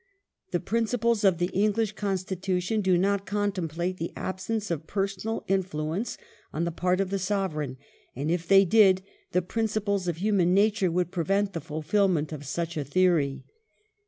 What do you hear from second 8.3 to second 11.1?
if they did, the principles of human nature